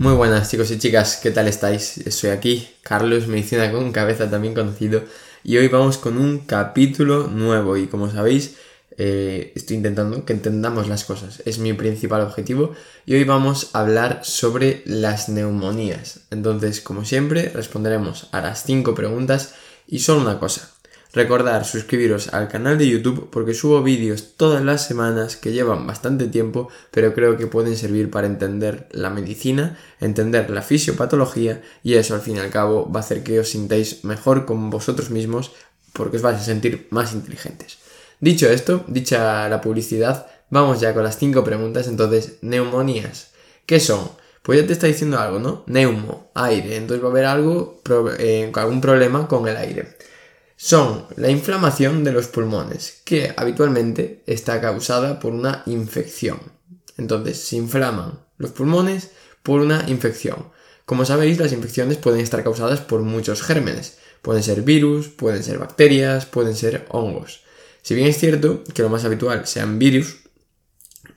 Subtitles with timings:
[0.00, 1.98] Muy buenas chicos y chicas, ¿qué tal estáis?
[1.98, 5.04] Estoy aquí, Carlos Medicina con Cabeza también conocido,
[5.44, 8.56] y hoy vamos con un capítulo nuevo y como sabéis
[8.96, 12.72] eh, estoy intentando que entendamos las cosas, es mi principal objetivo
[13.04, 16.20] y hoy vamos a hablar sobre las neumonías.
[16.30, 19.52] Entonces, como siempre, responderemos a las 5 preguntas
[19.86, 20.70] y solo una cosa,
[21.12, 26.28] Recordar suscribiros al canal de YouTube porque subo vídeos todas las semanas que llevan bastante
[26.28, 32.14] tiempo, pero creo que pueden servir para entender la medicina, entender la fisiopatología y eso
[32.14, 35.50] al fin y al cabo va a hacer que os sintáis mejor con vosotros mismos
[35.94, 37.78] porque os vais a sentir más inteligentes.
[38.20, 41.88] Dicho esto, dicha la publicidad, vamos ya con las cinco preguntas.
[41.88, 43.30] Entonces, neumonías.
[43.66, 44.12] ¿Qué son?
[44.42, 45.64] Pues ya te está diciendo algo, ¿no?
[45.66, 46.76] Neumo, aire.
[46.76, 47.82] Entonces va a haber algo,
[48.18, 49.99] eh, algún problema con el aire
[50.62, 56.38] son la inflamación de los pulmones, que habitualmente está causada por una infección.
[56.98, 59.08] Entonces, se inflaman los pulmones
[59.42, 60.52] por una infección.
[60.84, 63.96] Como sabéis, las infecciones pueden estar causadas por muchos gérmenes.
[64.20, 67.40] Pueden ser virus, pueden ser bacterias, pueden ser hongos.
[67.80, 70.18] Si bien es cierto que lo más habitual sean virus,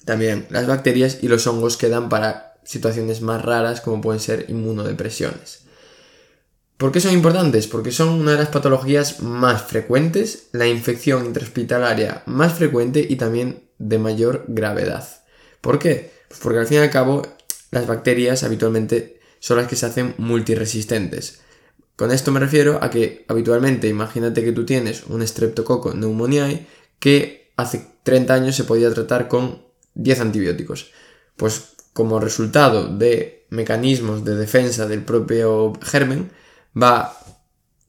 [0.06, 5.63] también las bacterias y los hongos quedan para situaciones más raras como pueden ser inmunodepresiones.
[6.84, 7.68] ¿Por qué son importantes?
[7.68, 13.70] Porque son una de las patologías más frecuentes, la infección intrahospitalaria más frecuente y también
[13.78, 15.08] de mayor gravedad.
[15.62, 16.12] ¿Por qué?
[16.28, 17.22] Pues porque al fin y al cabo
[17.72, 21.40] las bacterias habitualmente son las que se hacen multiresistentes.
[21.96, 26.68] Con esto me refiero a que habitualmente imagínate que tú tienes un streptococo pneumoniae
[27.00, 30.92] que hace 30 años se podía tratar con 10 antibióticos.
[31.38, 36.43] Pues como resultado de mecanismos de defensa del propio germen,
[36.80, 37.18] va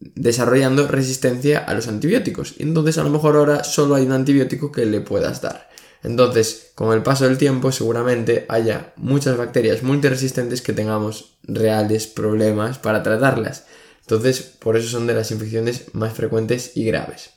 [0.00, 2.54] desarrollando resistencia a los antibióticos.
[2.58, 5.68] Y entonces a lo mejor ahora solo hay un antibiótico que le puedas dar.
[6.02, 12.78] Entonces, con el paso del tiempo, seguramente haya muchas bacterias multiresistentes que tengamos reales problemas
[12.78, 13.64] para tratarlas.
[14.02, 17.30] Entonces, por eso son de las infecciones más frecuentes y graves.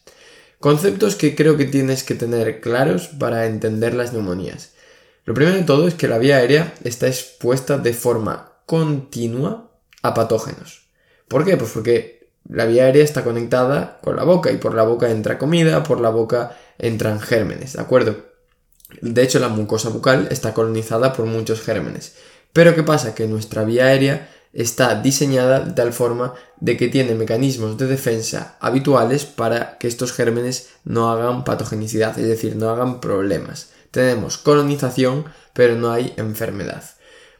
[0.60, 4.72] Conceptos que creo que tienes que tener claros para entender las neumonías.
[5.24, 10.14] Lo primero de todo es que la vía aérea está expuesta de forma continua a
[10.14, 10.87] patógenos.
[11.28, 11.58] ¿Por qué?
[11.58, 15.38] Pues porque la vía aérea está conectada con la boca y por la boca entra
[15.38, 18.16] comida, por la boca entran gérmenes, ¿de acuerdo?
[19.02, 22.16] De hecho, la mucosa bucal está colonizada por muchos gérmenes.
[22.54, 23.14] Pero ¿qué pasa?
[23.14, 28.56] Que nuestra vía aérea está diseñada de tal forma de que tiene mecanismos de defensa
[28.60, 33.72] habituales para que estos gérmenes no hagan patogenicidad, es decir, no hagan problemas.
[33.92, 36.84] Tenemos colonización, pero no hay enfermedad.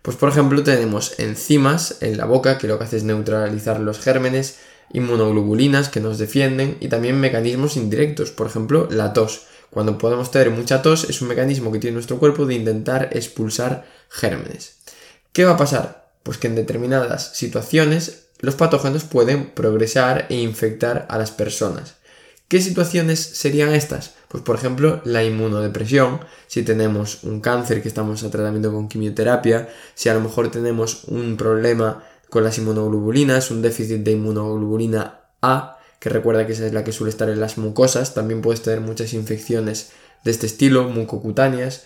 [0.02, 4.00] Pues por ejemplo tenemos enzimas en la boca que lo que hace es neutralizar los
[4.00, 4.58] gérmenes,
[4.94, 9.48] inmunoglobulinas que nos defienden y también mecanismos indirectos, por ejemplo la tos.
[9.70, 13.86] Cuando podemos tener mucha tos es un mecanismo que tiene nuestro cuerpo de intentar expulsar
[14.10, 14.78] gérmenes.
[15.34, 16.10] ¿Qué va a pasar?
[16.24, 21.97] Pues que en determinadas situaciones los patógenos pueden progresar e infectar a las personas.
[22.48, 24.14] ¿Qué situaciones serían estas?
[24.30, 29.68] Pues por ejemplo la inmunodepresión, si tenemos un cáncer que estamos a tratamiento con quimioterapia,
[29.96, 35.78] si a lo mejor tenemos un problema con las inmunoglobulinas, un déficit de inmunoglobulina A,
[36.00, 38.80] que recuerda que esa es la que suele estar en las mucosas, también puedes tener
[38.80, 39.92] muchas infecciones
[40.24, 41.84] de este estilo, mucocutáneas,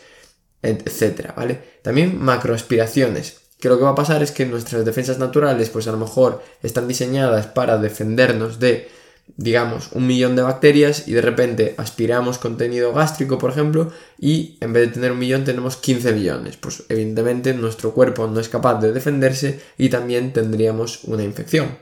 [0.61, 1.79] etcétera, ¿vale?
[1.81, 5.91] También macroaspiraciones, que lo que va a pasar es que nuestras defensas naturales, pues a
[5.91, 9.00] lo mejor están diseñadas para defendernos de
[9.37, 14.73] digamos, un millón de bacterias y de repente aspiramos contenido gástrico, por ejemplo, y en
[14.73, 16.57] vez de tener un millón tenemos 15 millones.
[16.57, 21.77] Pues evidentemente nuestro cuerpo no es capaz de defenderse y también tendríamos una infección.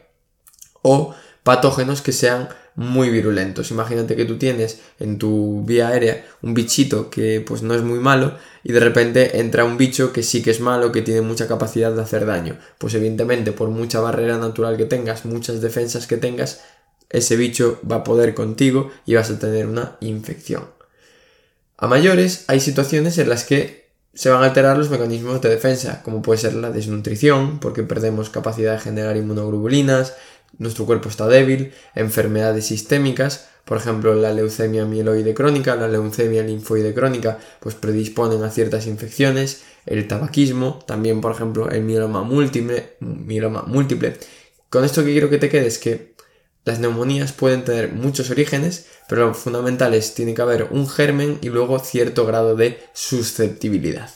[0.82, 3.72] O patógenos que sean muy virulentos.
[3.72, 8.00] Imagínate que tú tienes en tu vía aérea un bichito que pues no es muy
[8.00, 11.46] malo y de repente entra un bicho que sí que es malo, que tiene mucha
[11.46, 12.58] capacidad de hacer daño.
[12.78, 16.62] Pues evidentemente por mucha barrera natural que tengas, muchas defensas que tengas,
[17.10, 20.66] ese bicho va a poder contigo y vas a tener una infección.
[21.78, 26.02] A mayores hay situaciones en las que se van a alterar los mecanismos de defensa,
[26.04, 30.16] como puede ser la desnutrición, porque perdemos capacidad de generar inmunoglobulinas,
[30.58, 36.94] nuestro cuerpo está débil, enfermedades sistémicas, por ejemplo la leucemia mieloide crónica, la leucemia linfoide
[36.94, 43.62] crónica, pues predisponen a ciertas infecciones, el tabaquismo, también por ejemplo el mieloma múltiple, mieloma
[43.62, 44.18] múltiple.
[44.70, 46.14] Con esto que quiero que te quedes que
[46.70, 51.40] las neumonías pueden tener muchos orígenes, pero lo fundamental es tiene que haber un germen
[51.42, 54.10] y luego cierto grado de susceptibilidad.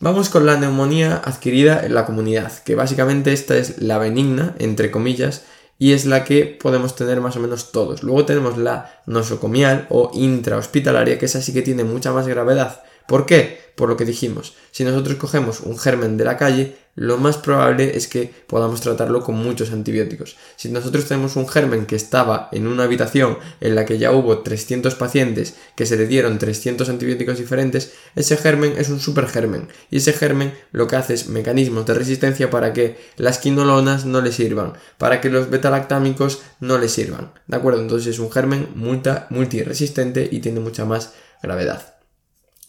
[0.00, 4.90] Vamos con la neumonía adquirida en la comunidad, que básicamente esta es la benigna, entre
[4.90, 5.44] comillas,
[5.78, 8.02] y es la que podemos tener más o menos todos.
[8.02, 12.82] Luego tenemos la nosocomial o intrahospitalaria, que esa sí que tiene mucha más gravedad.
[13.06, 13.72] ¿Por qué?
[13.76, 17.96] Por lo que dijimos, si nosotros cogemos un germen de la calle, lo más probable
[17.96, 20.36] es que podamos tratarlo con muchos antibióticos.
[20.56, 24.40] Si nosotros tenemos un germen que estaba en una habitación en la que ya hubo
[24.40, 29.96] 300 pacientes que se le dieron 300 antibióticos diferentes, ese germen es un supergermen y
[29.96, 34.32] ese germen lo que hace es mecanismos de resistencia para que las quinolonas no le
[34.32, 37.32] sirvan, para que los betalactámicos no le sirvan.
[37.46, 37.80] ¿De acuerdo?
[37.80, 41.91] Entonces es un germen multiresistente y tiene mucha más gravedad.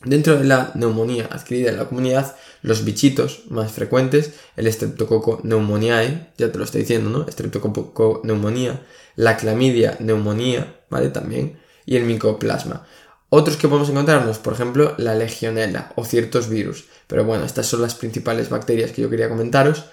[0.03, 6.31] Dentro de la neumonía adquirida en la comunidad, los bichitos más frecuentes, el Streptococo pneumoniae,
[6.37, 7.25] ya te lo estoy diciendo, ¿no?
[7.31, 8.85] Streptococo neumonía,
[9.15, 11.09] la clamidia neumonía, ¿vale?
[11.09, 12.85] También, y el micoplasma.
[13.29, 16.85] Otros que podemos encontrarnos, por ejemplo, la legionela o ciertos virus.
[17.07, 19.85] Pero bueno, estas son las principales bacterias que yo quería comentaros.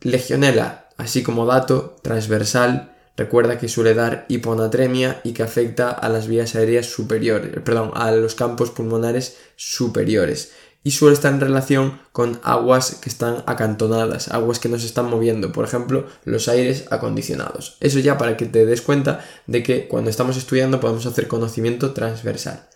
[0.00, 6.26] Legionela, así como dato transversal, Recuerda que suele dar hiponatremia y que afecta a las
[6.26, 10.50] vías aéreas superiores, perdón, a los campos pulmonares superiores.
[10.82, 15.52] Y suele estar en relación con aguas que están acantonadas, aguas que nos están moviendo,
[15.52, 17.76] por ejemplo, los aires acondicionados.
[17.80, 21.92] Eso ya para que te des cuenta de que cuando estamos estudiando podemos hacer conocimiento
[21.92, 22.68] transversal.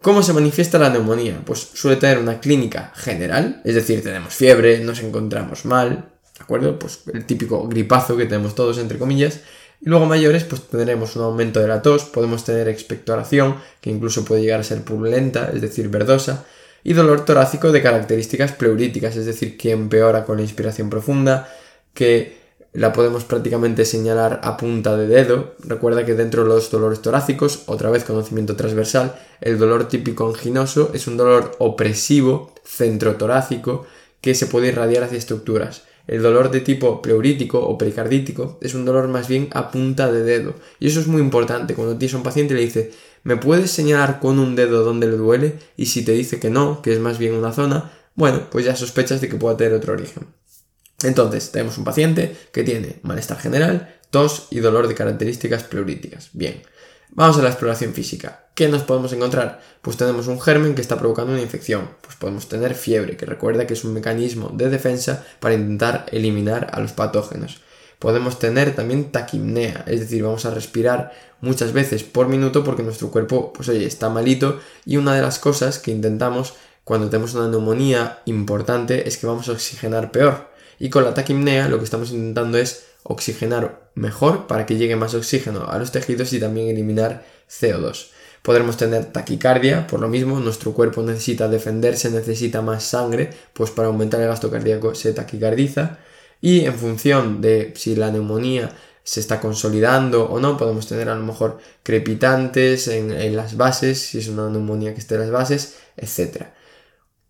[0.00, 1.42] ¿Cómo se manifiesta la neumonía?
[1.44, 6.78] Pues suele tener una clínica general, es decir, tenemos fiebre, nos encontramos mal, ¿De acuerdo?
[6.78, 9.40] Pues el típico gripazo que tenemos todos, entre comillas.
[9.80, 14.24] Y luego mayores, pues tendremos un aumento de la tos, podemos tener expectoración, que incluso
[14.24, 16.44] puede llegar a ser purulenta, es decir, verdosa,
[16.82, 21.48] y dolor torácico de características pleuríticas, es decir, que empeora con la inspiración profunda,
[21.92, 22.46] que
[22.76, 25.54] la podemos prácticamente señalar a punta de dedo.
[25.60, 30.90] Recuerda que dentro de los dolores torácicos, otra vez conocimiento transversal, el dolor típico anginoso
[30.92, 33.86] es un dolor opresivo, centrotorácico,
[34.20, 35.84] que se puede irradiar hacia estructuras.
[36.06, 40.22] El dolor de tipo pleurítico o pericardítico es un dolor más bien a punta de
[40.22, 40.54] dedo.
[40.78, 41.74] Y eso es muy importante.
[41.74, 42.92] Cuando tienes a un paciente y le dice,
[43.24, 45.58] ¿me puedes señalar con un dedo dónde le duele?
[45.76, 48.76] Y si te dice que no, que es más bien una zona, bueno, pues ya
[48.76, 50.26] sospechas de que pueda tener otro origen.
[51.02, 56.30] Entonces, tenemos un paciente que tiene malestar general, tos y dolor de características pleuríticas.
[56.32, 56.62] Bien.
[57.10, 58.45] Vamos a la exploración física.
[58.56, 59.60] ¿Qué nos podemos encontrar?
[59.82, 61.90] Pues tenemos un germen que está provocando una infección.
[62.00, 66.70] Pues podemos tener fiebre, que recuerda que es un mecanismo de defensa para intentar eliminar
[66.72, 67.60] a los patógenos.
[67.98, 71.12] Podemos tener también taquimnea, es decir, vamos a respirar
[71.42, 75.38] muchas veces por minuto porque nuestro cuerpo, pues oye, está malito y una de las
[75.38, 80.48] cosas que intentamos cuando tenemos una neumonía importante es que vamos a oxigenar peor.
[80.78, 85.12] Y con la taquimnea lo que estamos intentando es oxigenar mejor para que llegue más
[85.12, 88.15] oxígeno a los tejidos y también eliminar CO2.
[88.46, 93.88] Podremos tener taquicardia, por lo mismo nuestro cuerpo necesita defenderse, necesita más sangre, pues para
[93.88, 95.98] aumentar el gasto cardíaco se taquicardiza
[96.40, 98.70] y en función de si la neumonía
[99.02, 104.18] se está consolidando o no, podemos tener a lo mejor crepitantes en, las bases, si
[104.18, 106.44] es una neumonía que esté en las bases, etc.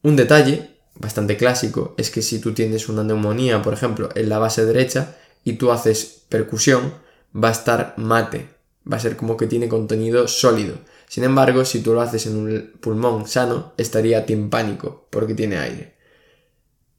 [0.03, 4.39] Un detalle bastante clásico es que si tú tienes una neumonía, por ejemplo, en la
[4.39, 6.93] base derecha, y tú haces percusión,
[7.35, 8.51] va a estar mate,
[8.93, 10.75] va a ser como que tiene contenido sólido.
[11.09, 15.95] Sin embargo, si tú lo haces en un pulmón sano, estaría timpánico, porque tiene aire.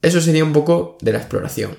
[0.01, 1.77] Eso sería un poco de la exploración.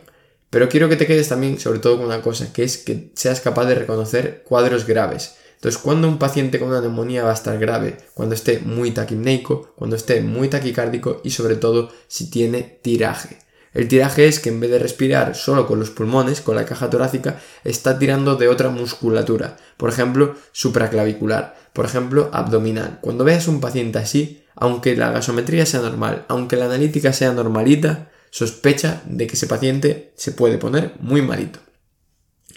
[0.50, 3.40] Pero quiero que te quedes también sobre todo con una cosa, que es que seas
[3.40, 5.36] capaz de reconocer cuadros graves.
[5.54, 9.74] Entonces, cuando un paciente con una neumonía va a estar grave, cuando esté muy taquimneico,
[9.76, 13.38] cuando esté muy taquicárdico y sobre todo si tiene tiraje.
[13.72, 16.90] El tiraje es que en vez de respirar solo con los pulmones, con la caja
[16.90, 22.98] torácica, está tirando de otra musculatura, por ejemplo, supraclavicular, por ejemplo, abdominal.
[23.00, 28.10] Cuando veas un paciente así, aunque la gasometría sea normal, aunque la analítica sea normalita,
[28.30, 31.60] sospecha de que ese paciente se puede poner muy malito.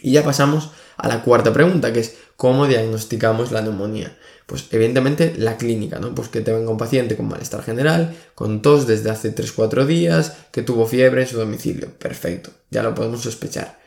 [0.02, 4.16] Y ya pasamos a la cuarta pregunta, que es ¿cómo diagnosticamos la neumonía?
[4.46, 6.14] Pues evidentemente la clínica, ¿no?
[6.14, 10.34] Pues que te venga un paciente con malestar general, con tos desde hace 3-4 días,
[10.52, 11.90] que tuvo fiebre en su domicilio.
[11.98, 13.80] Perfecto, ya lo podemos sospechar.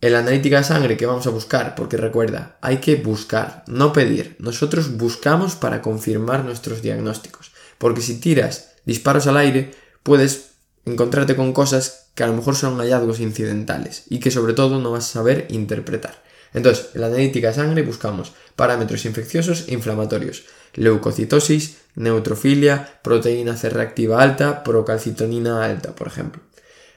[0.00, 1.74] En la analítica de sangre, ¿qué vamos a buscar?
[1.74, 4.36] Porque recuerda, hay que buscar, no pedir.
[4.38, 7.52] Nosotros buscamos para confirmar nuestros diagnósticos.
[7.78, 10.50] Porque si tiras disparos al aire, puedes
[10.84, 14.92] encontrarte con cosas que a lo mejor son hallazgos incidentales y que sobre todo no
[14.92, 16.22] vas a saber interpretar.
[16.54, 20.44] Entonces, en la analítica de sangre buscamos parámetros infecciosos e inflamatorios,
[20.74, 26.42] leucocitosis, neutrofilia, proteína C reactiva alta, procalcitonina alta, por ejemplo.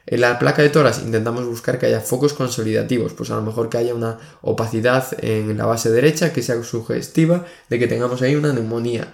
[0.05, 3.67] En la placa de toras intentamos buscar que haya focos consolidativos, pues a lo mejor
[3.69, 8.35] que haya una opacidad en la base derecha que sea sugestiva de que tengamos ahí
[8.35, 9.13] una neumonía.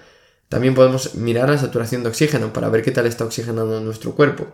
[0.50, 4.54] También podemos mirar la saturación de oxígeno para ver qué tal está oxigenando nuestro cuerpo.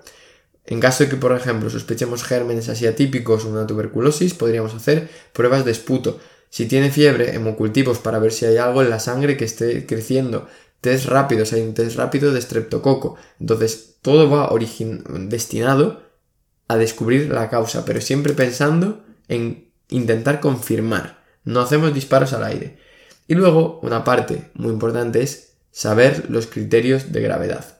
[0.69, 5.09] En caso de que, por ejemplo, sospechemos gérmenes así atípicos o una tuberculosis, podríamos hacer
[5.33, 6.19] pruebas de esputo.
[6.51, 10.47] Si tiene fiebre, hemocultivos para ver si hay algo en la sangre que esté creciendo
[10.79, 13.15] test rápidos, hay un test rápido de streptococo.
[13.39, 14.47] Entonces, todo va
[15.21, 16.03] destinado
[16.67, 21.23] a descubrir la causa, pero siempre pensando en intentar confirmar.
[21.45, 22.77] No hacemos disparos al aire.
[23.27, 27.78] Y luego, una parte muy importante es saber los criterios de gravedad.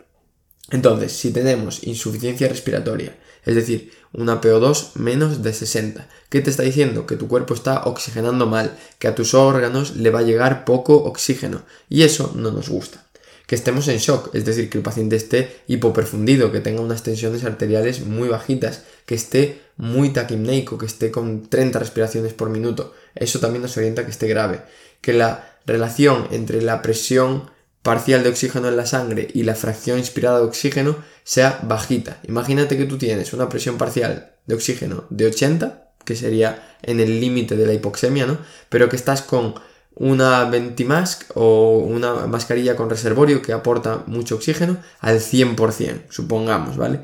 [0.72, 6.64] Entonces, si tenemos insuficiencia respiratoria, es decir, una PO2 menos de 60, ¿qué te está
[6.64, 7.06] diciendo?
[7.06, 10.96] Que tu cuerpo está oxigenando mal, que a tus órganos le va a llegar poco
[10.96, 13.06] oxígeno, y eso no nos gusta.
[13.48, 17.44] Que estemos en shock, es decir, que el paciente esté hipoperfundido, que tenga unas tensiones
[17.44, 22.94] arteriales muy bajitas, que esté muy taquimneico, que esté con 30 respiraciones por minuto.
[23.16, 24.62] Eso también nos orienta que esté grave.
[25.02, 27.50] Que la relación entre la presión
[27.82, 32.20] parcial de oxígeno en la sangre y la fracción inspirada de oxígeno sea bajita.
[32.28, 37.20] Imagínate que tú tienes una presión parcial de oxígeno de 80, que sería en el
[37.20, 38.38] límite de la hipoxemia, ¿no?
[38.70, 39.56] Pero que estás con
[39.96, 47.02] una Ventimask o una mascarilla con reservorio que aporta mucho oxígeno al 100%, supongamos, ¿vale?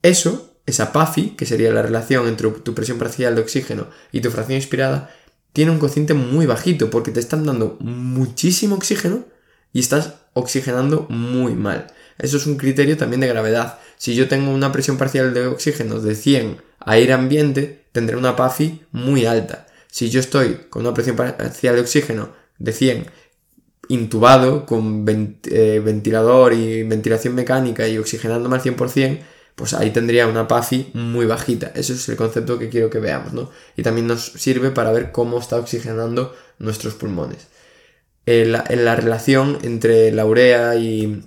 [0.00, 4.30] Eso, esa PAFI, que sería la relación entre tu presión parcial de oxígeno y tu
[4.30, 5.10] fracción inspirada,
[5.52, 9.24] tiene un cociente muy bajito porque te están dando muchísimo oxígeno
[9.72, 11.86] y estás oxigenando muy mal.
[12.18, 13.78] Eso es un criterio también de gravedad.
[13.96, 18.36] Si yo tengo una presión parcial de oxígeno de 100 a aire ambiente, tendré una
[18.36, 19.66] PAFI muy alta.
[19.90, 23.06] Si yo estoy con una presión parcial de oxígeno de 100
[23.88, 29.18] intubado con eh, ventilador y ventilación mecánica y oxigenándome al 100%,
[29.54, 31.72] pues ahí tendría una PAFI muy bajita.
[31.74, 33.50] Ese es el concepto que quiero que veamos, ¿no?
[33.76, 37.48] Y también nos sirve para ver cómo está oxigenando nuestros pulmones.
[38.26, 41.24] Eh, en la, relación entre la urea y,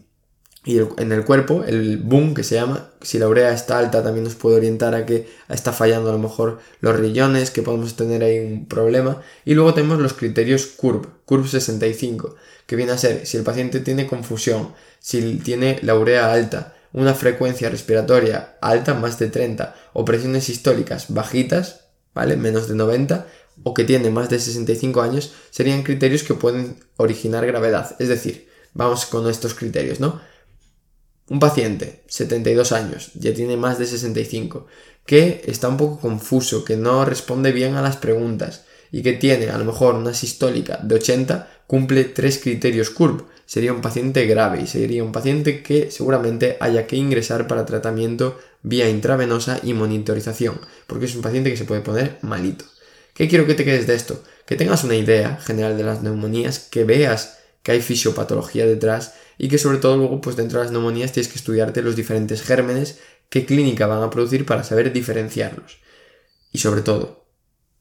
[0.65, 4.35] en el cuerpo, el boom que se llama, si la urea está alta también nos
[4.35, 8.39] puede orientar a que está fallando a lo mejor los riñones, que podemos tener ahí
[8.39, 9.21] un problema.
[9.43, 12.35] Y luego tenemos los criterios CURB, CURB 65,
[12.65, 17.13] que viene a ser si el paciente tiene confusión, si tiene la urea alta, una
[17.13, 21.81] frecuencia respiratoria alta, más de 30, o presiones históricas bajitas,
[22.13, 22.37] ¿vale?
[22.37, 23.27] Menos de 90,
[23.63, 27.95] o que tiene más de 65 años serían criterios que pueden originar gravedad.
[28.00, 30.21] Es decir, vamos con estos criterios, ¿no?
[31.27, 34.67] Un paciente, 72 años, ya tiene más de 65,
[35.05, 39.50] que está un poco confuso, que no responde bien a las preguntas y que tiene
[39.50, 43.25] a lo mejor una sistólica de 80, cumple tres criterios CURB.
[43.47, 48.38] Sería un paciente grave y sería un paciente que seguramente haya que ingresar para tratamiento
[48.62, 52.65] vía intravenosa y monitorización, porque es un paciente que se puede poner malito.
[53.15, 54.22] ¿Qué quiero que te quedes de esto?
[54.45, 59.48] Que tengas una idea general de las neumonías, que veas que hay fisiopatología detrás y
[59.48, 63.00] que sobre todo luego pues dentro de las neumonías tienes que estudiarte los diferentes gérmenes,
[63.29, 65.77] qué clínica van a producir para saber diferenciarlos.
[66.51, 67.25] Y sobre todo,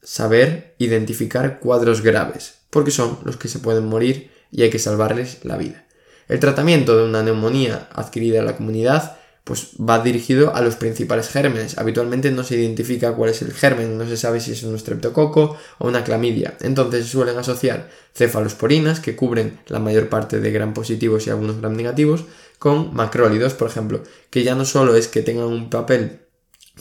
[0.05, 5.45] saber identificar cuadros graves, porque son los que se pueden morir y hay que salvarles
[5.45, 5.85] la vida.
[6.29, 11.29] El tratamiento de una neumonía adquirida en la comunidad pues va dirigido a los principales
[11.29, 11.77] gérmenes.
[11.77, 15.59] Habitualmente no se identifica cuál es el germen, no se sabe si es un streptococo
[15.79, 16.57] o una clamidia.
[16.63, 21.77] Entonces suelen asociar cefalosporinas, que cubren la mayor parte de gram positivos y algunos gram
[21.77, 22.25] negativos,
[22.59, 26.21] con macrólidos, por ejemplo, que ya no solo es que tengan un papel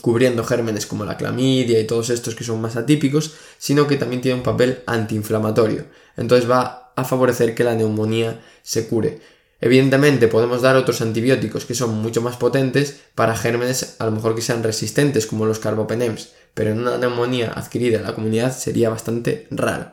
[0.00, 4.22] cubriendo gérmenes como la clamidia y todos estos que son más atípicos, sino que también
[4.22, 5.84] tiene un papel antiinflamatorio.
[6.16, 9.20] Entonces va a favorecer que la neumonía se cure.
[9.64, 14.34] Evidentemente podemos dar otros antibióticos que son mucho más potentes para gérmenes a lo mejor
[14.34, 18.90] que sean resistentes como los carbapenems, pero en una neumonía adquirida en la comunidad sería
[18.90, 19.92] bastante raro.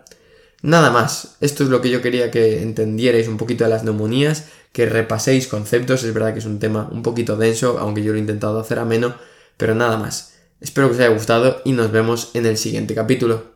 [0.62, 4.48] Nada más, esto es lo que yo quería que entendierais un poquito de las neumonías,
[4.74, 8.18] que repaséis conceptos, es verdad que es un tema un poquito denso, aunque yo lo
[8.18, 9.16] he intentado hacer ameno,
[9.56, 10.34] pero nada más.
[10.60, 13.51] Espero que os haya gustado y nos vemos en el siguiente capítulo.